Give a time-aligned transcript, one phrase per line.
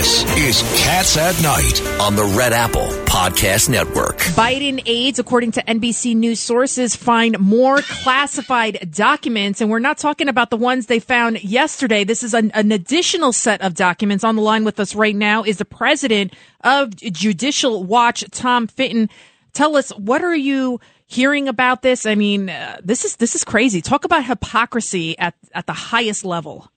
[0.00, 4.16] This is Cats at Night on the Red Apple Podcast Network.
[4.32, 9.60] Biden aides, according to NBC News sources, find more classified documents.
[9.60, 12.04] And we're not talking about the ones they found yesterday.
[12.04, 14.24] This is an, an additional set of documents.
[14.24, 16.32] On the line with us right now is the president
[16.64, 19.10] of Judicial Watch, Tom Fitton.
[19.52, 22.06] Tell us, what are you hearing about this?
[22.06, 23.82] I mean, uh, this is this is crazy.
[23.82, 26.70] Talk about hypocrisy at at the highest level.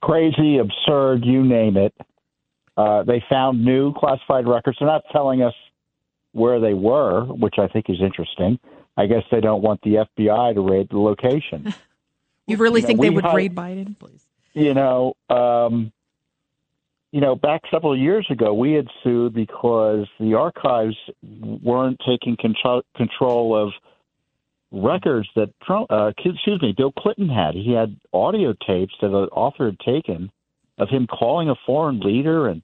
[0.00, 1.92] Crazy, absurd, you name it.
[2.80, 4.78] Uh, they found new classified records.
[4.78, 5.52] They're not telling us
[6.32, 8.58] where they were, which I think is interesting.
[8.96, 11.74] I guess they don't want the FBI to raid the location.
[12.46, 14.24] you really you think know, they would raid Biden, please?
[14.54, 15.92] You know, um,
[17.12, 22.82] you know, back several years ago, we had sued because the archives weren't taking control,
[22.96, 23.72] control of
[24.72, 27.54] records that Trump, uh, excuse me, Bill Clinton had.
[27.54, 30.30] He had audio tapes that an author had taken
[30.78, 32.62] of him calling a foreign leader and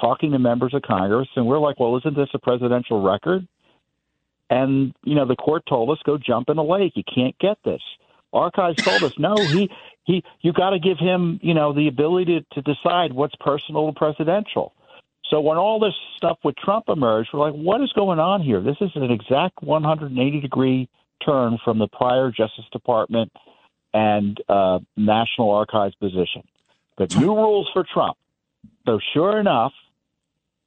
[0.00, 1.28] talking to members of Congress.
[1.36, 3.46] And we're like, well, isn't this a presidential record?
[4.50, 6.92] And, you know, the court told us, go jump in a lake.
[6.96, 7.80] You can't get this.
[8.32, 9.70] Archives told us, no, he,
[10.04, 13.86] he, you got to give him, you know, the ability to, to decide what's personal
[13.86, 14.74] and presidential.
[15.30, 18.60] So when all this stuff with Trump emerged, we're like, what is going on here?
[18.60, 20.88] This is an exact 180 degree
[21.24, 23.32] turn from the prior Justice Department
[23.94, 26.42] and uh, National Archives position.
[26.96, 28.18] But new rules for Trump.
[28.86, 29.72] So sure enough,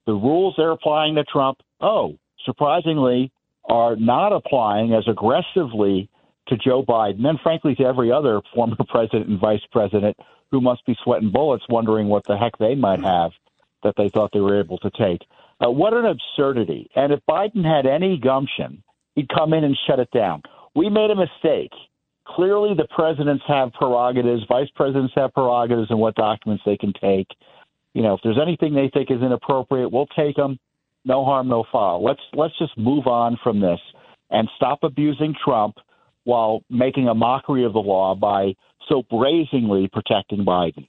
[0.08, 3.32] the rules they're applying to Trump, oh, surprisingly,
[3.70, 6.10] are not applying as aggressively
[6.48, 10.18] to Joe Biden and frankly to every other former president and vice president
[10.50, 13.32] who must be sweating bullets wondering what the heck they might have
[13.84, 15.22] that they thought they were able to take.
[15.64, 16.90] Uh, what an absurdity.
[16.96, 18.82] And if Biden had any gumption,
[19.16, 20.42] he'd come in and shut it down.
[20.74, 21.72] We made a mistake.
[22.26, 27.28] Clearly, the presidents have prerogatives, vice presidents have prerogatives in what documents they can take.
[27.94, 30.60] You know, if there's anything they think is inappropriate, we'll take them.
[31.06, 32.04] No harm, no foul.
[32.04, 33.80] Let's let's just move on from this
[34.30, 35.76] and stop abusing Trump
[36.26, 38.54] while making a mockery of the law by
[38.90, 40.88] so brazenly protecting Biden.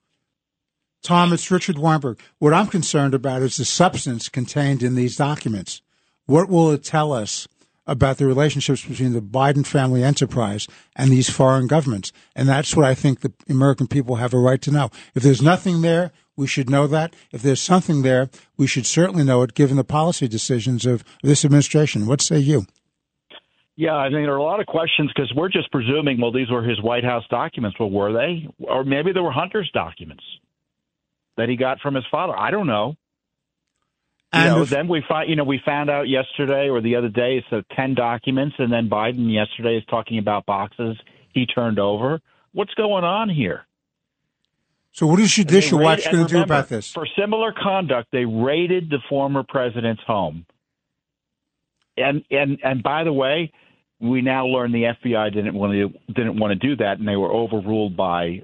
[1.02, 2.18] Tom, it's Richard Weinberg.
[2.40, 5.80] What I'm concerned about is the substance contained in these documents.
[6.26, 7.46] What will it tell us
[7.88, 12.12] about the relationships between the Biden family enterprise and these foreign governments.
[12.36, 14.90] And that's what I think the American people have a right to know.
[15.14, 17.14] If there's nothing there, we should know that.
[17.32, 21.44] If there's something there, we should certainly know it given the policy decisions of this
[21.44, 22.06] administration.
[22.06, 22.66] What say you?
[23.76, 26.50] Yeah, I think there are a lot of questions because we're just presuming, well, these
[26.50, 27.78] were his White House documents.
[27.78, 28.48] Well, were they?
[28.60, 30.24] Or maybe they were Hunter's documents
[31.36, 32.36] that he got from his father.
[32.36, 32.96] I don't know.
[34.32, 36.96] You and know, if, then we find, you know, we found out yesterday or the
[36.96, 40.96] other day so ten documents, and then Biden yesterday is talking about boxes
[41.32, 42.20] he turned over.
[42.52, 43.64] What's going on here?
[44.92, 46.92] So, what is Judicial Watch going to do about this?
[46.92, 50.46] For similar conduct, they raided the former president's home,
[51.96, 53.52] and and and by the way,
[54.00, 57.16] we now learn the FBI didn't want to didn't want to do that, and they
[57.16, 58.42] were overruled by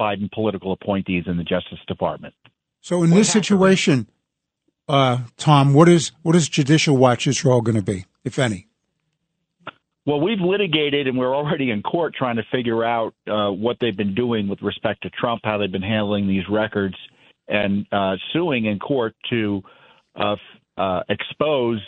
[0.00, 2.34] Biden political appointees in the Justice Department.
[2.80, 4.06] So, in what this situation
[4.90, 8.66] uh, Tom, what is what is Judicial Watch's role going to be, if any?
[10.10, 13.96] Well, we've litigated and we're already in court trying to figure out uh, what they've
[13.96, 16.96] been doing with respect to Trump, how they've been handling these records,
[17.46, 19.62] and uh, suing in court to
[20.16, 20.34] uh,
[20.76, 21.78] uh expose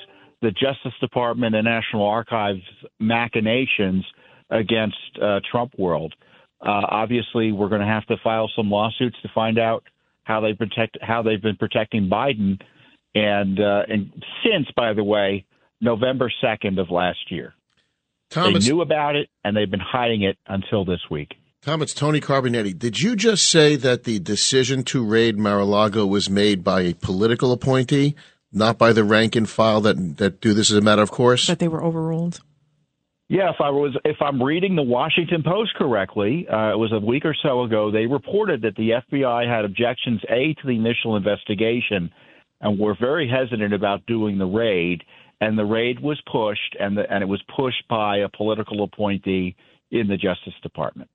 [0.41, 2.63] the Justice Department and National Archives
[3.01, 4.05] machinations
[4.51, 6.15] against uh, Trump world.
[6.65, 9.83] Uh, obviously, we're going to have to file some lawsuits to find out
[10.23, 12.61] how they protect how they've been protecting Biden
[13.17, 14.13] and and
[14.45, 15.45] since, by the way,
[15.81, 17.55] November second of last year.
[18.33, 21.35] Thomas, they knew about it and they've been hiding it until this week.
[21.63, 22.77] Tom, it's Tony Carbonetti.
[22.77, 27.53] Did you just say that the decision to raid Mar-a-Lago was made by a political
[27.53, 28.17] appointee,
[28.53, 31.47] not by the rank and file that that do this as a matter of course?
[31.47, 32.41] That they were overruled.
[33.29, 36.99] Yeah, if I was, if I'm reading the Washington Post correctly, uh, it was a
[36.99, 37.91] week or so ago.
[37.91, 42.11] They reported that the FBI had objections a to the initial investigation
[42.61, 45.03] and were very hesitant about doing the raid.
[45.43, 49.57] And the raid was pushed, and the, and it was pushed by a political appointee
[49.91, 51.11] in the Justice Department.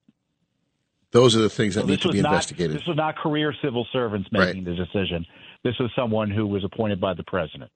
[1.12, 2.76] Those are the things that so need to be not, investigated.
[2.76, 4.78] This was not career civil servants making right.
[4.78, 5.26] the decision.
[5.64, 7.72] This was someone who was appointed by the president.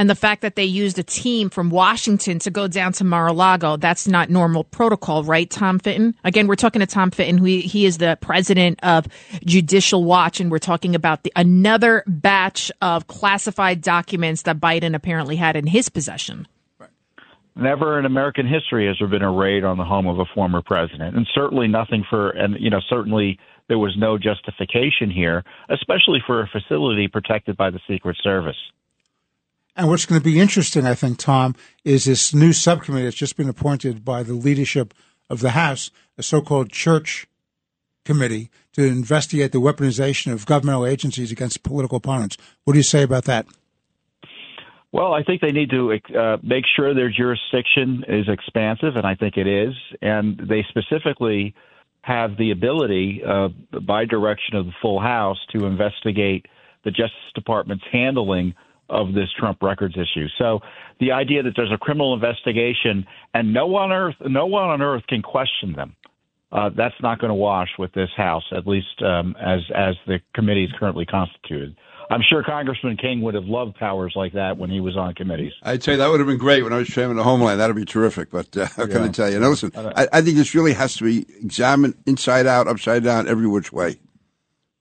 [0.00, 3.76] And the fact that they used a team from Washington to go down to Mar-a-Lago,
[3.76, 6.14] that's not normal protocol, right, Tom Fitton?
[6.24, 9.06] Again, we're talking to Tom Fitton, who he, he is the president of
[9.44, 15.36] Judicial Watch, and we're talking about the, another batch of classified documents that Biden apparently
[15.36, 16.48] had in his possession.
[17.54, 20.62] Never in American history has there been a raid on the home of a former
[20.62, 23.38] president, and certainly nothing for, and you know, certainly
[23.68, 28.56] there was no justification here, especially for a facility protected by the Secret Service.
[29.76, 33.36] And what's going to be interesting, I think, Tom, is this new subcommittee that's just
[33.36, 34.94] been appointed by the leadership
[35.28, 37.26] of the House, a so called church
[38.04, 42.36] committee, to investigate the weaponization of governmental agencies against political opponents.
[42.64, 43.46] What do you say about that?
[44.92, 49.14] Well, I think they need to uh, make sure their jurisdiction is expansive, and I
[49.14, 49.74] think it is.
[50.02, 51.54] And they specifically
[52.02, 53.48] have the ability, uh,
[53.80, 56.46] by direction of the full House, to investigate
[56.82, 58.54] the Justice Department's handling
[58.90, 60.26] of this Trump records issue.
[60.38, 60.60] So
[60.98, 64.82] the idea that there's a criminal investigation and no one on earth, no one on
[64.82, 65.96] earth can question them.
[66.52, 70.18] Uh, that's not going to wash with this House, at least um, as as the
[70.34, 71.76] committee is currently constituted.
[72.10, 75.52] I'm sure Congressman King would have loved powers like that when he was on committees.
[75.62, 77.60] I'd say that would have been great when I was chairman of Homeland.
[77.60, 78.30] That'd be terrific.
[78.32, 79.38] But uh, how can I tell you?
[79.38, 83.28] Now, listen, I, I, think this really has to be examined inside out, upside down,
[83.28, 84.00] every which way.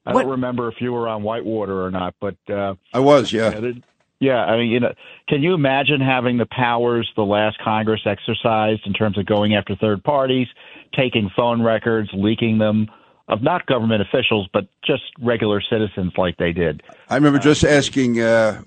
[0.08, 0.24] I what?
[0.24, 3.32] don't remember if you were on Whitewater or not, but uh, I was.
[3.32, 3.52] Yeah.
[4.20, 4.94] Yeah, I mean, you know,
[5.28, 9.76] can you imagine having the powers the last Congress exercised in terms of going after
[9.76, 10.48] third parties,
[10.94, 12.88] taking phone records, leaking them?
[13.30, 16.82] of not government officials, but just regular citizens like they did.
[17.10, 18.64] I remember just asking uh,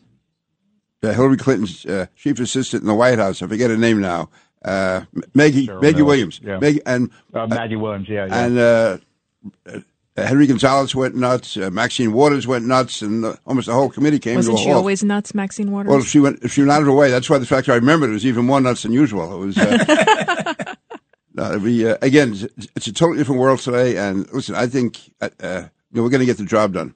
[1.03, 4.31] Hillary Clinton's uh, chief assistant in the White House, I forget her name now,
[4.65, 5.03] uh,
[5.35, 6.41] Maggie, sure, Maggie Williams.
[6.43, 6.59] Yeah.
[6.61, 8.27] Maggie, and, uh, Maggie Williams, yeah.
[8.27, 8.45] yeah.
[8.45, 8.99] And uh,
[9.67, 9.81] uh,
[10.17, 11.57] Henry Gonzalez went nuts.
[11.57, 14.79] Maxine Waters went nuts, and almost the whole committee came Wasn't to a she halt.
[14.79, 15.91] always nuts, Maxine Waters?
[15.91, 17.69] Well, if she went, if she went out of her way, that's why the fact
[17.69, 19.43] I remember it was even more nuts than usual.
[19.43, 19.59] It was.
[19.59, 22.35] Uh, we, uh, again,
[22.77, 23.97] it's a totally different world today.
[23.97, 25.63] And listen, I think uh, uh
[25.93, 26.95] you know, we're going to get the job done.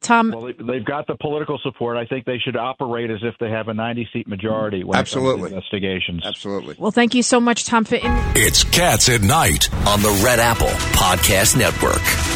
[0.00, 1.96] Tom, well, they've got the political support.
[1.98, 5.52] I think they should operate as if they have a 90 seat majority when Absolutely.
[5.52, 6.22] investigations.
[6.24, 6.76] Absolutely.
[6.78, 8.10] Well, thank you so much, Tom Fitton.
[8.34, 12.29] It's Cats at Night on the Red Apple Podcast Network.